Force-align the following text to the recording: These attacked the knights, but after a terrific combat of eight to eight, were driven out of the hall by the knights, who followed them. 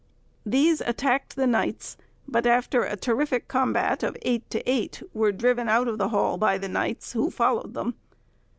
These 0.47 0.81
attacked 0.81 1.35
the 1.35 1.45
knights, 1.45 1.95
but 2.27 2.47
after 2.47 2.81
a 2.81 2.95
terrific 2.97 3.47
combat 3.47 4.01
of 4.01 4.17
eight 4.23 4.49
to 4.49 4.67
eight, 4.67 5.03
were 5.13 5.31
driven 5.31 5.69
out 5.69 5.87
of 5.87 5.99
the 5.99 6.09
hall 6.09 6.37
by 6.39 6.57
the 6.57 6.67
knights, 6.69 7.13
who 7.13 7.29
followed 7.29 7.75
them. 7.75 7.93